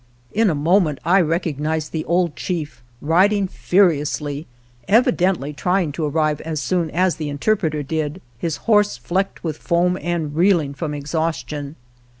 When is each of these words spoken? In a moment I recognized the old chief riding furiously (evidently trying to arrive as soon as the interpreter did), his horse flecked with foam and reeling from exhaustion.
In 0.33 0.49
a 0.49 0.55
moment 0.55 0.97
I 1.05 1.21
recognized 1.21 1.91
the 1.91 2.03
old 2.05 2.35
chief 2.35 2.81
riding 3.01 3.47
furiously 3.47 4.47
(evidently 4.87 5.53
trying 5.53 5.91
to 5.91 6.05
arrive 6.07 6.41
as 6.41 6.59
soon 6.59 6.89
as 6.89 7.17
the 7.17 7.29
interpreter 7.29 7.83
did), 7.83 8.19
his 8.35 8.57
horse 8.65 8.97
flecked 8.97 9.43
with 9.43 9.57
foam 9.57 9.99
and 10.01 10.35
reeling 10.35 10.73
from 10.73 10.95
exhaustion. 10.95 11.75